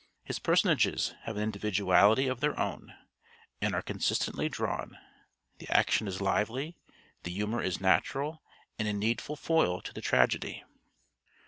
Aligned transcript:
His 0.23 0.39
personages 0.39 1.13
have 1.25 1.37
an 1.37 1.43
individuality 1.43 2.25
of 2.25 2.39
their 2.39 2.59
own 2.59 2.91
and 3.61 3.75
are 3.75 3.83
consistently 3.83 4.49
drawn; 4.49 4.97
the 5.59 5.69
action 5.69 6.07
is 6.07 6.19
lively, 6.19 6.75
the 7.21 7.29
humor 7.31 7.61
is 7.61 7.79
natural 7.79 8.41
and 8.79 8.87
a 8.87 8.93
needful 8.93 9.35
foil 9.35 9.79
to 9.83 9.93
the 9.93 10.01
tragedy. 10.01 10.63